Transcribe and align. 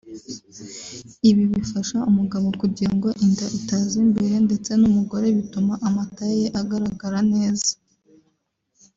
Ibi 1.29 1.43
bifasha 1.51 1.97
umugabo 2.09 2.47
kugira 2.61 2.91
ngo 2.95 3.09
inda 3.25 3.47
itaza 3.59 3.95
imbere 4.05 4.35
ndetse 4.45 4.71
n’umugore 4.79 5.25
bituma 5.37 5.73
amataye 5.87 6.35
ye 6.41 6.47
agaragara 6.59 7.19
neza 7.33 7.71